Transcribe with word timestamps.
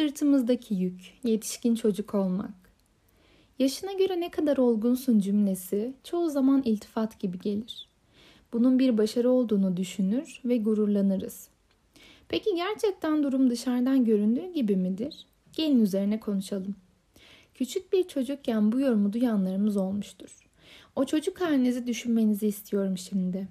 Sırtımızdaki 0.00 0.74
yük, 0.74 1.14
yetişkin 1.24 1.74
çocuk 1.74 2.14
olmak. 2.14 2.54
Yaşına 3.58 3.92
göre 3.92 4.20
ne 4.20 4.30
kadar 4.30 4.56
olgunsun 4.56 5.18
cümlesi 5.18 5.94
çoğu 6.04 6.30
zaman 6.30 6.62
iltifat 6.62 7.20
gibi 7.20 7.38
gelir. 7.38 7.88
Bunun 8.52 8.78
bir 8.78 8.98
başarı 8.98 9.30
olduğunu 9.30 9.76
düşünür 9.76 10.40
ve 10.44 10.58
gururlanırız. 10.58 11.48
Peki 12.28 12.50
gerçekten 12.56 13.22
durum 13.22 13.50
dışarıdan 13.50 14.04
göründüğü 14.04 14.52
gibi 14.52 14.76
midir? 14.76 15.26
Gelin 15.52 15.82
üzerine 15.82 16.20
konuşalım. 16.20 16.74
Küçük 17.54 17.92
bir 17.92 18.08
çocukken 18.08 18.72
bu 18.72 18.80
yorumu 18.80 19.12
duyanlarımız 19.12 19.76
olmuştur. 19.76 20.48
O 20.96 21.04
çocuk 21.04 21.40
halinizi 21.40 21.86
düşünmenizi 21.86 22.46
istiyorum 22.46 22.98
şimdi. 22.98 23.48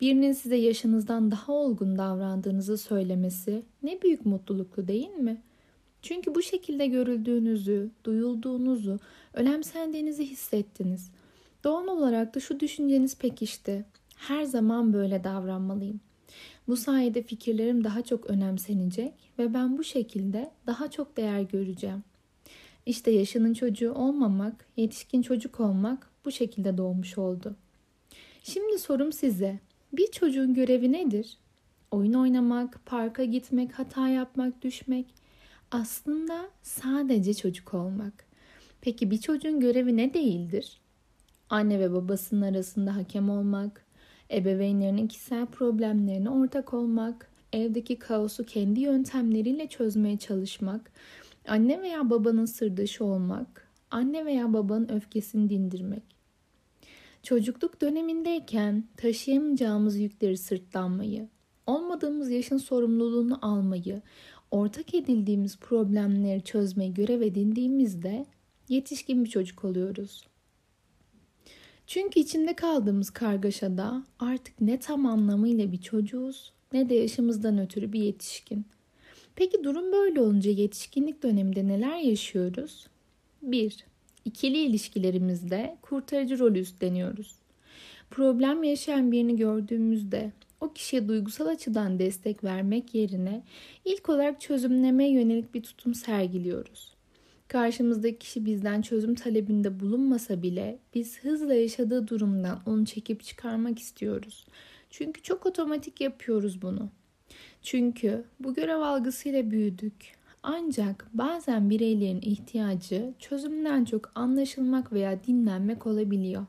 Birinin 0.00 0.32
size 0.32 0.56
yaşınızdan 0.56 1.30
daha 1.30 1.52
olgun 1.52 1.98
davrandığınızı 1.98 2.78
söylemesi 2.78 3.62
ne 3.82 4.02
büyük 4.02 4.26
mutluluklu 4.26 4.88
değil 4.88 5.10
mi? 5.10 5.42
Çünkü 6.02 6.34
bu 6.34 6.42
şekilde 6.42 6.86
görüldüğünüzü, 6.86 7.90
duyulduğunuzu, 8.04 8.98
önemsendiğinizi 9.34 10.26
hissettiniz. 10.26 11.10
Doğal 11.64 11.86
olarak 11.86 12.34
da 12.34 12.40
şu 12.40 12.60
düşünceniz 12.60 13.18
pekişti. 13.18 13.84
Her 14.16 14.44
zaman 14.44 14.92
böyle 14.92 15.24
davranmalıyım. 15.24 16.00
Bu 16.68 16.76
sayede 16.76 17.22
fikirlerim 17.22 17.84
daha 17.84 18.02
çok 18.02 18.26
önemsenecek 18.26 19.14
ve 19.38 19.54
ben 19.54 19.78
bu 19.78 19.84
şekilde 19.84 20.50
daha 20.66 20.90
çok 20.90 21.16
değer 21.16 21.40
göreceğim. 21.40 22.04
İşte 22.86 23.10
yaşının 23.10 23.54
çocuğu 23.54 23.92
olmamak, 23.92 24.66
yetişkin 24.76 25.22
çocuk 25.22 25.60
olmak 25.60 26.10
bu 26.24 26.32
şekilde 26.32 26.78
doğmuş 26.78 27.18
oldu. 27.18 27.56
Şimdi 28.42 28.78
sorum 28.78 29.12
size. 29.12 29.58
Bir 29.92 30.10
çocuğun 30.10 30.54
görevi 30.54 30.92
nedir? 30.92 31.38
Oyun 31.90 32.12
oynamak, 32.12 32.86
parka 32.86 33.24
gitmek, 33.24 33.78
hata 33.78 34.08
yapmak, 34.08 34.62
düşmek. 34.62 35.06
Aslında 35.72 36.50
sadece 36.62 37.34
çocuk 37.34 37.74
olmak. 37.74 38.24
Peki 38.80 39.10
bir 39.10 39.18
çocuğun 39.18 39.60
görevi 39.60 39.96
ne 39.96 40.14
değildir? 40.14 40.80
Anne 41.50 41.80
ve 41.80 41.92
babasının 41.92 42.42
arasında 42.42 42.96
hakem 42.96 43.30
olmak, 43.30 43.86
ebeveynlerinin 44.30 45.08
kişisel 45.08 45.46
problemlerine 45.46 46.30
ortak 46.30 46.74
olmak, 46.74 47.30
evdeki 47.52 47.98
kaosu 47.98 48.44
kendi 48.44 48.80
yöntemleriyle 48.80 49.66
çözmeye 49.66 50.18
çalışmak, 50.18 50.92
anne 51.48 51.82
veya 51.82 52.10
babanın 52.10 52.44
sırdaşı 52.44 53.04
olmak, 53.04 53.68
anne 53.90 54.24
veya 54.24 54.52
babanın 54.52 54.88
öfkesini 54.88 55.50
dindirmek. 55.50 56.02
Çocukluk 57.22 57.80
dönemindeyken 57.80 58.84
taşıyamayacağımız 58.96 59.98
yükleri 59.98 60.36
sırtlanmayı, 60.36 61.28
olmadığımız 61.66 62.30
yaşın 62.30 62.58
sorumluluğunu 62.58 63.38
almayı, 63.42 64.02
ortak 64.52 64.94
edildiğimiz 64.94 65.58
problemleri 65.58 66.42
çözmeyi 66.44 66.94
görev 66.94 67.20
edindiğimizde 67.20 68.26
yetişkin 68.68 69.24
bir 69.24 69.30
çocuk 69.30 69.64
oluyoruz. 69.64 70.26
Çünkü 71.86 72.20
içinde 72.20 72.56
kaldığımız 72.56 73.10
kargaşada 73.10 74.04
artık 74.18 74.60
ne 74.60 74.80
tam 74.80 75.06
anlamıyla 75.06 75.72
bir 75.72 75.80
çocuğuz 75.80 76.52
ne 76.72 76.88
de 76.88 76.94
yaşımızdan 76.94 77.58
ötürü 77.58 77.92
bir 77.92 78.00
yetişkin. 78.00 78.66
Peki 79.36 79.64
durum 79.64 79.92
böyle 79.92 80.20
olunca 80.20 80.50
yetişkinlik 80.50 81.22
döneminde 81.22 81.68
neler 81.68 81.98
yaşıyoruz? 81.98 82.86
1. 83.42 83.84
İkili 84.24 84.58
ilişkilerimizde 84.58 85.76
kurtarıcı 85.82 86.38
rolü 86.38 86.58
üstleniyoruz. 86.58 87.34
Problem 88.10 88.62
yaşayan 88.62 89.12
birini 89.12 89.36
gördüğümüzde 89.36 90.32
o 90.62 90.72
kişiye 90.72 91.08
duygusal 91.08 91.46
açıdan 91.46 91.98
destek 91.98 92.44
vermek 92.44 92.94
yerine 92.94 93.42
ilk 93.84 94.08
olarak 94.08 94.40
çözümlemeye 94.40 95.10
yönelik 95.10 95.54
bir 95.54 95.62
tutum 95.62 95.94
sergiliyoruz. 95.94 96.94
Karşımızdaki 97.48 98.18
kişi 98.18 98.44
bizden 98.44 98.82
çözüm 98.82 99.14
talebinde 99.14 99.80
bulunmasa 99.80 100.42
bile 100.42 100.78
biz 100.94 101.20
hızla 101.20 101.54
yaşadığı 101.54 102.08
durumdan 102.08 102.60
onu 102.66 102.86
çekip 102.86 103.22
çıkarmak 103.22 103.78
istiyoruz. 103.78 104.46
Çünkü 104.90 105.22
çok 105.22 105.46
otomatik 105.46 106.00
yapıyoruz 106.00 106.62
bunu. 106.62 106.88
Çünkü 107.62 108.24
bu 108.40 108.54
görev 108.54 108.78
algısıyla 108.78 109.50
büyüdük. 109.50 110.12
Ancak 110.42 111.06
bazen 111.14 111.70
bireylerin 111.70 112.20
ihtiyacı 112.20 113.14
çözümden 113.18 113.84
çok 113.84 114.12
anlaşılmak 114.14 114.92
veya 114.92 115.24
dinlenmek 115.24 115.86
olabiliyor. 115.86 116.46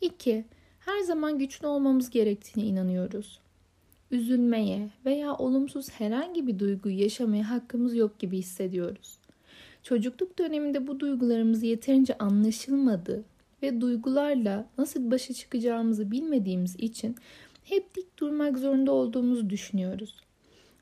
2. 0.00 0.44
Her 0.84 1.00
zaman 1.00 1.38
güçlü 1.38 1.66
olmamız 1.66 2.10
gerektiğine 2.10 2.68
inanıyoruz. 2.68 3.40
Üzülmeye 4.10 4.90
veya 5.04 5.34
olumsuz 5.34 5.90
herhangi 5.90 6.46
bir 6.46 6.58
duyguyu 6.58 7.00
yaşamaya 7.00 7.50
hakkımız 7.50 7.94
yok 7.94 8.18
gibi 8.18 8.38
hissediyoruz. 8.38 9.18
Çocukluk 9.82 10.38
döneminde 10.38 10.86
bu 10.86 11.00
duygularımız 11.00 11.62
yeterince 11.62 12.18
anlaşılmadı 12.18 13.24
ve 13.62 13.80
duygularla 13.80 14.66
nasıl 14.78 15.10
başa 15.10 15.34
çıkacağımızı 15.34 16.10
bilmediğimiz 16.10 16.76
için 16.76 17.16
hep 17.64 17.94
dik 17.94 18.18
durmak 18.18 18.58
zorunda 18.58 18.92
olduğumuzu 18.92 19.50
düşünüyoruz. 19.50 20.20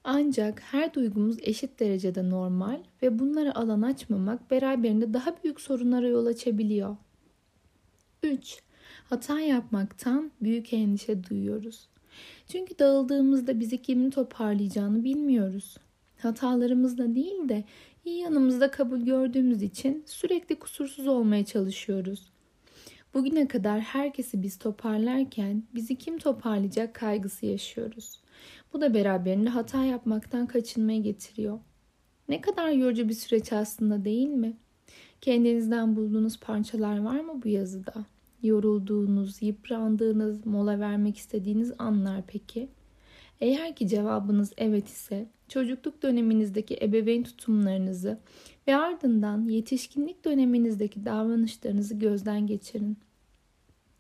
Ancak 0.05 0.61
her 0.61 0.95
duygumuz 0.95 1.37
eşit 1.43 1.81
derecede 1.81 2.31
normal 2.31 2.81
ve 3.03 3.19
bunlara 3.19 3.55
alan 3.55 3.83
açmamak 3.83 4.51
beraberinde 4.51 5.15
daha 5.15 5.37
büyük 5.45 5.61
sorunlara 5.61 6.09
yol 6.09 6.27
açabiliyor. 6.27 6.97
3. 8.23 8.63
Hata 9.05 9.41
yapmaktan 9.41 10.31
büyük 10.43 10.73
endişe 10.73 11.25
duyuyoruz. 11.25 11.89
Çünkü 12.49 12.79
dağıldığımızda 12.79 13.61
bizi 13.61 13.83
kimin 13.83 14.11
toparlayacağını 14.11 15.05
bilmiyoruz. 15.05 15.77
Hatalarımızla 16.19 17.15
değil 17.15 17.49
de 17.49 17.65
iyi 18.05 18.19
yanımızda 18.19 18.71
kabul 18.71 19.01
gördüğümüz 19.01 19.63
için 19.63 20.03
sürekli 20.07 20.59
kusursuz 20.59 21.07
olmaya 21.07 21.45
çalışıyoruz. 21.45 22.33
Bugüne 23.15 23.49
kadar 23.49 23.81
herkesi 23.81 24.43
biz 24.43 24.59
toparlarken 24.59 25.63
bizi 25.75 25.97
kim 25.97 26.19
toparlayacak 26.19 26.95
kaygısı 26.95 27.47
yaşıyoruz. 27.47 28.21
Bu 28.73 28.81
da 28.81 28.95
beraberinde 28.95 29.51
hata 29.51 29.85
yapmaktan 29.85 30.47
kaçınmayı 30.47 31.03
getiriyor. 31.03 31.59
Ne 32.29 32.41
kadar 32.41 32.71
yorucu 32.71 33.09
bir 33.09 33.15
süreç 33.15 33.53
aslında 33.53 34.05
değil 34.05 34.29
mi? 34.29 34.57
Kendinizden 35.21 35.97
bulduğunuz 35.97 36.41
parçalar 36.41 36.99
var 36.99 37.21
mı 37.21 37.43
bu 37.45 37.49
yazıda? 37.49 37.95
Yorulduğunuz, 38.43 39.43
yıprandığınız, 39.43 40.47
mola 40.47 40.81
vermek 40.81 41.17
istediğiniz 41.17 41.73
anlar 41.79 42.23
peki? 42.27 42.69
Eğer 43.41 43.77
ki 43.77 43.89
cevabınız 43.89 44.53
evet 44.57 44.89
ise 44.89 45.27
çocukluk 45.49 46.03
döneminizdeki 46.03 46.79
ebeveyn 46.83 47.23
tutumlarınızı 47.23 48.19
ve 48.69 48.77
ardından 48.77 49.49
yetişkinlik 49.49 50.25
döneminizdeki 50.25 51.05
davranışlarınızı 51.05 51.95
gözden 51.95 52.47
geçirin. 52.47 52.97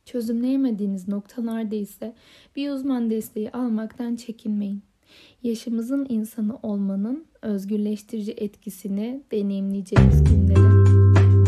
Çözümleyemediğiniz 0.04 1.08
noktalarda 1.08 1.74
ise 1.74 2.14
bir 2.56 2.70
uzman 2.70 3.10
desteği 3.10 3.50
almaktan 3.50 4.16
çekinmeyin. 4.16 4.82
Yaşımızın 5.42 6.06
insanı 6.08 6.58
olmanın 6.62 7.24
özgürleştirici 7.42 8.32
etkisini 8.32 9.22
deneyimleyeceğimiz 9.32 10.24
günlere. 10.24 11.41